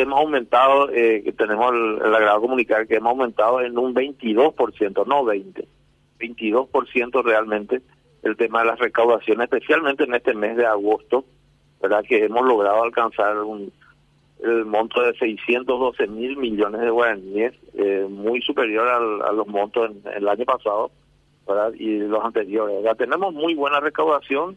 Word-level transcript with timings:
hemos 0.00 0.20
aumentado, 0.20 0.90
eh, 0.90 1.32
tenemos 1.36 1.72
el, 1.72 2.06
el 2.06 2.14
agrado 2.14 2.40
comunicar 2.40 2.86
que 2.86 2.96
hemos 2.96 3.10
aumentado 3.10 3.60
en 3.60 3.78
un 3.78 3.94
22%, 3.94 5.06
no 5.06 5.24
20, 5.24 5.68
22% 6.18 7.22
realmente 7.22 7.82
el 8.22 8.36
tema 8.36 8.60
de 8.60 8.66
las 8.66 8.78
recaudaciones, 8.78 9.44
especialmente 9.44 10.04
en 10.04 10.14
este 10.14 10.34
mes 10.34 10.56
de 10.56 10.66
agosto, 10.66 11.24
¿verdad? 11.80 12.04
Que 12.06 12.24
hemos 12.24 12.44
logrado 12.44 12.82
alcanzar 12.82 13.38
un, 13.38 13.72
el 14.42 14.64
monto 14.64 15.02
de 15.02 15.14
612 15.14 16.06
mil 16.06 16.36
millones 16.36 16.80
de 16.80 16.90
guaraníes, 16.90 17.54
eh, 17.74 18.06
muy 18.08 18.40
superior 18.42 18.88
al, 18.88 19.22
a 19.22 19.32
los 19.32 19.46
montos 19.46 19.90
en, 19.90 20.02
el 20.12 20.28
año 20.28 20.44
pasado 20.44 20.90
¿verdad? 21.46 21.72
y 21.74 21.98
los 21.98 22.24
anteriores. 22.24 22.82
Ya 22.84 22.94
tenemos 22.94 23.34
muy 23.34 23.54
buena 23.54 23.80
recaudación 23.80 24.56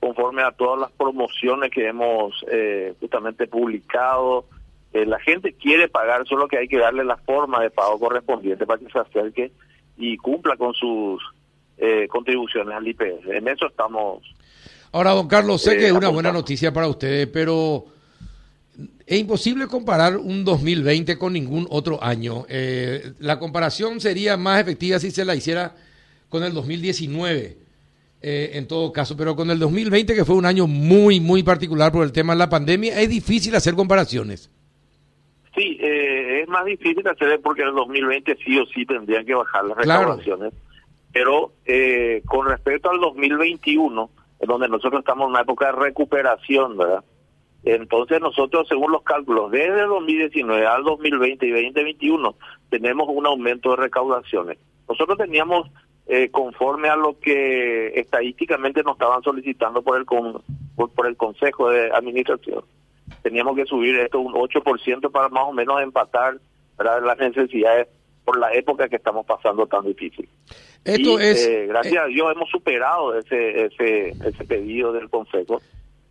conforme 0.00 0.42
a 0.42 0.52
todas 0.52 0.80
las 0.80 0.92
promociones 0.92 1.70
que 1.70 1.86
hemos 1.88 2.34
eh, 2.50 2.94
justamente 3.00 3.46
publicado. 3.46 4.46
Eh, 4.92 5.06
la 5.06 5.20
gente 5.20 5.52
quiere 5.54 5.88
pagar, 5.88 6.26
solo 6.26 6.48
que 6.48 6.58
hay 6.58 6.68
que 6.68 6.78
darle 6.78 7.04
la 7.04 7.16
forma 7.16 7.62
de 7.62 7.70
pago 7.70 7.98
correspondiente 7.98 8.66
para 8.66 8.80
que 8.80 8.90
se 8.90 8.98
acerque 8.98 9.52
y 9.96 10.16
cumpla 10.16 10.56
con 10.56 10.74
sus 10.74 11.22
eh, 11.78 12.08
contribuciones 12.08 12.74
al 12.74 12.86
IPS. 12.86 13.26
En 13.26 13.48
eso 13.48 13.66
estamos. 13.66 14.22
Ahora, 14.92 15.10
don 15.10 15.28
Carlos, 15.28 15.62
sé 15.62 15.78
que 15.78 15.86
es 15.86 15.92
una 15.92 16.08
buena 16.08 16.32
noticia 16.32 16.72
para 16.72 16.88
ustedes, 16.88 17.28
pero 17.28 17.84
es 19.06 19.18
imposible 19.18 19.68
comparar 19.68 20.16
un 20.16 20.44
2020 20.44 21.16
con 21.16 21.32
ningún 21.32 21.66
otro 21.70 22.02
año. 22.02 22.44
la 23.20 23.38
comparación 23.38 24.00
sería 24.00 24.36
más 24.36 24.60
efectiva 24.60 24.98
si 24.98 25.10
se 25.10 25.24
la 25.24 25.36
hiciera 25.36 25.76
con 26.28 26.42
el 26.42 26.52
2019 26.52 27.60
eh, 28.22 28.50
en 28.54 28.66
todo 28.66 28.92
caso, 28.92 29.16
pero 29.16 29.34
con 29.34 29.50
el 29.50 29.58
2020, 29.58 30.14
que 30.14 30.24
fue 30.26 30.34
un 30.34 30.44
año 30.44 30.66
muy, 30.66 31.20
muy 31.20 31.42
particular 31.42 31.90
por 31.90 32.04
el 32.04 32.12
tema 32.12 32.34
de 32.34 32.38
la 32.38 32.50
pandemia, 32.50 33.00
es 33.00 33.08
difícil 33.08 33.54
hacer 33.54 33.74
comparaciones. 33.74 34.50
Sí, 35.60 35.76
eh, 35.78 36.40
es 36.40 36.48
más 36.48 36.64
difícil 36.64 37.06
hacer 37.06 37.38
porque 37.42 37.60
en 37.60 37.68
el 37.68 37.74
2020 37.74 38.34
sí 38.42 38.58
o 38.58 38.64
sí 38.64 38.86
tendrían 38.86 39.26
que 39.26 39.34
bajar 39.34 39.62
las 39.66 39.76
recaudaciones, 39.76 40.54
pero 41.12 41.52
eh, 41.66 42.22
con 42.24 42.48
respecto 42.48 42.90
al 42.90 42.98
2021, 42.98 44.10
en 44.40 44.48
donde 44.48 44.68
nosotros 44.68 45.00
estamos 45.00 45.26
en 45.26 45.32
una 45.32 45.42
época 45.42 45.66
de 45.66 45.72
recuperación, 45.72 46.78
¿verdad? 46.78 47.04
Entonces 47.62 48.22
nosotros, 48.22 48.68
según 48.68 48.90
los 48.90 49.02
cálculos, 49.02 49.50
desde 49.50 49.82
el 49.82 49.88
2019 49.88 50.66
al 50.66 50.82
2020 50.82 51.46
y 51.46 51.50
2021, 51.50 52.34
tenemos 52.70 53.06
un 53.10 53.26
aumento 53.26 53.72
de 53.72 53.76
recaudaciones. 53.76 54.56
Nosotros 54.88 55.18
teníamos 55.18 55.70
eh, 56.06 56.30
conforme 56.30 56.88
a 56.88 56.96
lo 56.96 57.20
que 57.20 57.88
estadísticamente 58.00 58.82
nos 58.82 58.94
estaban 58.94 59.22
solicitando 59.22 59.82
por 59.82 59.98
el 59.98 60.06
por, 60.06 61.06
el 61.06 61.16
Consejo 61.18 61.68
de 61.68 61.92
Administración. 61.92 62.64
Teníamos 63.22 63.56
que 63.56 63.66
subir 63.66 63.96
esto 63.96 64.20
un 64.20 64.34
8% 64.34 65.10
para 65.10 65.28
más 65.28 65.44
o 65.44 65.52
menos 65.52 65.80
empatar 65.82 66.38
las 66.78 67.18
necesidades 67.18 67.88
por 68.24 68.38
la 68.38 68.52
época 68.52 68.88
que 68.88 68.96
estamos 68.96 69.26
pasando 69.26 69.66
tan 69.66 69.84
difícil. 69.84 70.28
Esto 70.84 71.18
es 71.18 71.46
eh, 71.46 71.66
gracias 71.66 72.04
a 72.04 72.06
Dios 72.06 72.32
hemos 72.34 72.48
superado 72.48 73.18
ese 73.18 73.66
ese 73.66 74.10
ese 74.10 74.44
pedido 74.44 74.92
del 74.92 75.10
Consejo. 75.10 75.60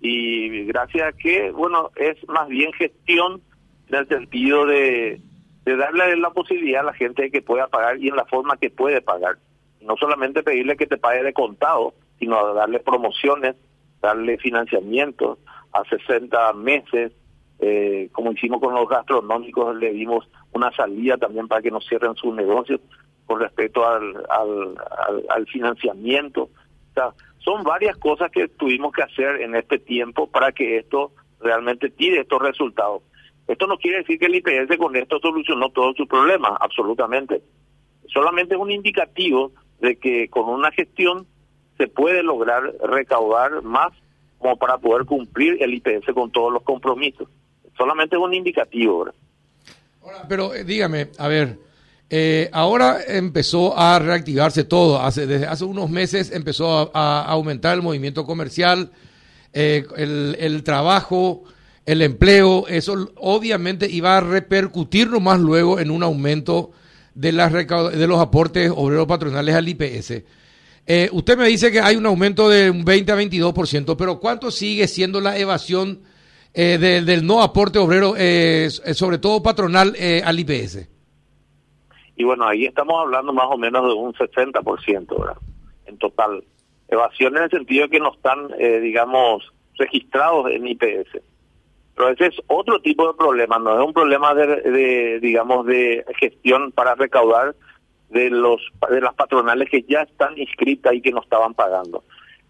Y 0.00 0.64
gracias 0.64 1.08
a 1.08 1.12
que 1.12 1.50
bueno 1.50 1.90
es 1.96 2.16
más 2.28 2.48
bien 2.48 2.72
gestión 2.72 3.40
en 3.88 3.94
el 3.94 4.08
sentido 4.08 4.66
de 4.66 5.20
de 5.64 5.76
darle 5.76 6.16
la 6.16 6.30
posibilidad 6.30 6.82
a 6.82 6.86
la 6.86 6.94
gente 6.94 7.22
de 7.22 7.30
que 7.30 7.42
pueda 7.42 7.68
pagar 7.68 7.98
y 7.98 8.08
en 8.08 8.16
la 8.16 8.24
forma 8.24 8.56
que 8.56 8.70
puede 8.70 9.00
pagar. 9.00 9.36
No 9.80 9.96
solamente 9.96 10.42
pedirle 10.42 10.76
que 10.76 10.86
te 10.86 10.98
pague 10.98 11.22
de 11.22 11.32
contado, 11.32 11.94
sino 12.18 12.54
darle 12.54 12.80
promociones, 12.80 13.56
darle 14.00 14.38
financiamiento 14.38 15.38
a 15.72 15.84
60 15.84 16.52
meses, 16.54 17.12
eh, 17.58 18.08
como 18.12 18.32
hicimos 18.32 18.60
con 18.60 18.74
los 18.74 18.88
gastronómicos, 18.88 19.76
le 19.76 19.92
dimos 19.92 20.28
una 20.52 20.72
salida 20.72 21.16
también 21.16 21.48
para 21.48 21.62
que 21.62 21.70
no 21.70 21.80
cierren 21.80 22.14
sus 22.16 22.34
negocios 22.34 22.80
con 23.26 23.40
respecto 23.40 23.86
al, 23.86 24.16
al, 24.28 24.74
al, 25.28 25.46
financiamiento. 25.46 26.44
O 26.44 26.94
sea, 26.94 27.12
son 27.38 27.62
varias 27.62 27.96
cosas 27.98 28.30
que 28.32 28.48
tuvimos 28.48 28.92
que 28.92 29.02
hacer 29.02 29.40
en 29.42 29.54
este 29.54 29.78
tiempo 29.78 30.28
para 30.28 30.52
que 30.52 30.78
esto 30.78 31.12
realmente 31.40 31.90
tire 31.90 32.20
estos 32.20 32.42
resultados. 32.42 33.02
Esto 33.46 33.66
no 33.66 33.78
quiere 33.78 33.98
decir 33.98 34.18
que 34.18 34.26
el 34.26 34.34
IPS 34.36 34.76
con 34.78 34.96
esto 34.96 35.18
solucionó 35.20 35.70
todos 35.70 35.96
sus 35.96 36.08
problemas, 36.08 36.52
absolutamente. 36.60 37.42
Solamente 38.06 38.54
es 38.54 38.60
un 38.60 38.70
indicativo 38.70 39.52
de 39.80 39.96
que 39.96 40.28
con 40.28 40.48
una 40.48 40.70
gestión 40.72 41.26
se 41.80 41.88
puede 41.88 42.22
lograr 42.22 42.62
recaudar 42.82 43.62
más 43.62 43.88
como 44.38 44.58
para 44.58 44.76
poder 44.76 45.06
cumplir 45.06 45.56
el 45.62 45.72
IPS 45.72 46.12
con 46.12 46.30
todos 46.30 46.52
los 46.52 46.62
compromisos. 46.62 47.26
Solamente 47.74 48.16
es 48.16 48.22
un 48.22 48.34
indicativo. 48.34 49.06
pero 50.28 50.54
eh, 50.54 50.64
dígame, 50.64 51.08
a 51.16 51.26
ver, 51.28 51.58
eh, 52.10 52.50
ahora 52.52 52.98
empezó 53.06 53.78
a 53.78 53.98
reactivarse 53.98 54.64
todo. 54.64 55.00
Hace, 55.00 55.26
desde 55.26 55.46
hace 55.46 55.64
unos 55.64 55.88
meses 55.88 56.32
empezó 56.32 56.90
a, 56.94 57.22
aumentar 57.22 57.74
el 57.76 57.82
movimiento 57.82 58.26
comercial, 58.26 58.90
eh, 59.54 59.86
el, 59.96 60.36
el, 60.38 60.62
trabajo, 60.64 61.44
el 61.86 62.02
empleo. 62.02 62.66
Eso 62.68 63.10
obviamente 63.16 63.88
iba 63.90 64.18
a 64.18 64.20
repercutir 64.20 65.08
más 65.18 65.40
luego 65.40 65.80
en 65.80 65.90
un 65.90 66.02
aumento 66.02 66.72
de, 67.14 67.32
las 67.32 67.50
de 67.50 68.06
los 68.06 68.20
aportes 68.20 68.70
obreros 68.74 69.06
patronales 69.06 69.54
al 69.54 69.66
IPS. 69.66 70.22
Eh, 70.92 71.08
usted 71.12 71.38
me 71.38 71.46
dice 71.46 71.70
que 71.70 71.78
hay 71.78 71.94
un 71.94 72.04
aumento 72.04 72.48
de 72.48 72.68
un 72.68 72.84
20 72.84 73.12
a 73.12 73.14
22%, 73.14 73.94
pero 73.96 74.18
¿cuánto 74.18 74.50
sigue 74.50 74.88
siendo 74.88 75.20
la 75.20 75.38
evasión 75.38 76.00
eh, 76.52 76.78
del 76.78 77.24
no 77.24 77.42
aporte 77.42 77.78
obrero, 77.78 78.14
eh, 78.18 78.68
sobre 78.70 79.18
todo 79.18 79.40
patronal, 79.40 79.94
al 80.24 80.40
IPS? 80.40 80.88
Y 82.16 82.24
bueno, 82.24 82.44
ahí 82.44 82.64
estamos 82.64 83.00
hablando 83.00 83.32
más 83.32 83.46
o 83.52 83.56
menos 83.56 83.86
de 83.86 83.92
un 83.92 84.12
60%, 84.14 85.16
¿verdad? 85.16 85.36
En 85.86 85.96
total. 85.96 86.42
Evasión 86.88 87.36
en 87.36 87.44
el 87.44 87.50
sentido 87.50 87.84
de 87.84 87.90
que 87.90 88.00
no 88.00 88.12
están, 88.12 88.48
digamos, 88.58 89.48
registrados 89.78 90.50
en 90.50 90.66
IPS. 90.66 91.20
Pero 91.94 92.08
ese 92.08 92.26
es 92.26 92.34
otro 92.48 92.80
tipo 92.80 93.06
de 93.06 93.14
problema, 93.14 93.60
no 93.60 93.80
es 93.80 93.86
un 93.86 93.92
problema 93.92 94.34
de, 94.34 95.20
digamos, 95.20 95.66
de 95.66 96.04
gestión 96.18 96.72
para 96.72 96.96
recaudar 96.96 97.54
de 98.10 98.30
los 98.30 98.60
de 98.90 99.00
las 99.00 99.14
patronales 99.14 99.68
que 99.70 99.84
ya 99.88 100.02
están 100.02 100.36
inscritas 100.38 100.94
y 100.94 101.00
que 101.00 101.10
no 101.10 101.22
estaban 101.22 101.54
pagando. 101.54 102.02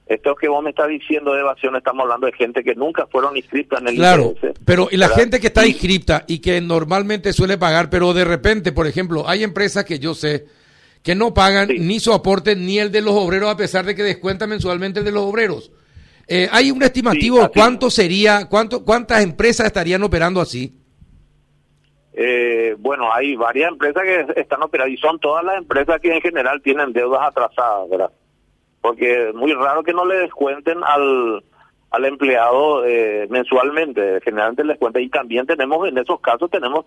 Esto 0.06 0.34
que 0.34 0.48
vos 0.48 0.62
me 0.64 0.70
estás 0.70 0.88
diciendo 0.88 1.34
de 1.34 1.40
evasión, 1.40 1.76
estamos 1.76 2.02
hablando 2.02 2.26
de 2.26 2.32
gente 2.32 2.64
que 2.64 2.74
nunca 2.74 3.06
fueron 3.06 3.36
inscritas 3.36 3.80
en 3.80 3.88
el 3.88 3.94
Claro, 3.94 4.34
pero 4.64 4.88
y 4.90 4.96
la 4.96 5.08
gente 5.08 5.38
que 5.38 5.46
está 5.46 5.64
inscrita 5.64 6.24
y 6.26 6.40
que 6.40 6.60
normalmente 6.60 7.32
suele 7.32 7.58
pagar, 7.58 7.90
pero 7.90 8.12
de 8.12 8.24
repente, 8.24 8.72
por 8.72 8.88
ejemplo, 8.88 9.28
hay 9.28 9.44
empresas 9.44 9.84
que 9.84 10.00
yo 10.00 10.14
sé 10.14 10.46
que 11.02 11.14
no 11.14 11.32
pagan 11.32 11.68
ni 11.68 12.00
su 12.00 12.12
aporte 12.12 12.56
ni 12.56 12.78
el 12.78 12.90
de 12.90 13.02
los 13.02 13.14
obreros 13.14 13.50
a 13.50 13.56
pesar 13.56 13.84
de 13.84 13.94
que 13.94 14.02
descuentan 14.02 14.50
mensualmente 14.50 14.98
el 14.98 15.04
de 15.04 15.12
los 15.12 15.22
obreros. 15.22 15.70
Eh, 16.26 16.48
¿Hay 16.52 16.70
un 16.70 16.82
estimativo 16.82 17.48
cuánto 17.52 17.90
sería, 17.90 18.46
cuánto, 18.46 18.84
cuántas 18.84 19.22
empresas 19.22 19.66
estarían 19.66 20.02
operando 20.02 20.40
así? 20.40 20.79
Eh, 22.12 22.74
bueno, 22.78 23.12
hay 23.12 23.36
varias 23.36 23.70
empresas 23.70 24.02
que 24.02 24.40
están 24.40 24.62
operando 24.62 24.92
y 24.92 24.96
son 24.96 25.18
todas 25.18 25.44
las 25.44 25.58
empresas 25.58 26.00
que 26.00 26.12
en 26.12 26.20
general 26.20 26.60
tienen 26.62 26.92
deudas 26.92 27.22
atrasadas, 27.22 27.88
¿verdad? 27.88 28.10
Porque 28.80 29.28
es 29.28 29.34
muy 29.34 29.52
raro 29.52 29.82
que 29.82 29.92
no 29.92 30.04
le 30.04 30.16
descuenten 30.16 30.82
al, 30.82 31.44
al 31.90 32.04
empleado 32.04 32.84
eh, 32.84 33.26
mensualmente, 33.30 34.20
generalmente 34.22 34.64
les 34.64 34.78
cuenta 34.78 35.00
y 35.00 35.08
también 35.08 35.46
tenemos 35.46 35.86
en 35.88 35.98
esos 35.98 36.20
casos 36.20 36.50
tenemos 36.50 36.86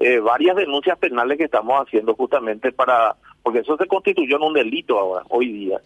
eh, 0.00 0.18
varias 0.18 0.56
denuncias 0.56 0.98
penales 0.98 1.38
que 1.38 1.44
estamos 1.44 1.86
haciendo 1.86 2.14
justamente 2.14 2.72
para, 2.72 3.14
porque 3.42 3.60
eso 3.60 3.76
se 3.76 3.86
constituyó 3.86 4.36
en 4.36 4.42
un 4.42 4.54
delito 4.54 4.98
ahora, 4.98 5.24
hoy 5.28 5.52
día 5.52 5.80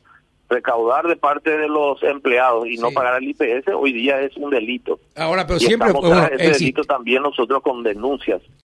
recaudar 0.48 1.06
de 1.06 1.16
parte 1.16 1.56
de 1.56 1.68
los 1.68 2.02
empleados 2.02 2.66
y 2.66 2.76
no 2.78 2.90
pagar 2.90 3.22
el 3.22 3.28
IPS 3.28 3.68
hoy 3.74 3.92
día 3.92 4.20
es 4.20 4.36
un 4.36 4.50
delito. 4.50 4.98
Ahora, 5.16 5.46
pero 5.46 5.58
siempre 5.58 5.88
estamos 5.88 6.30
ese 6.32 6.52
delito 6.52 6.84
también 6.84 7.22
nosotros 7.22 7.62
con 7.62 7.82
denuncias. 7.82 8.40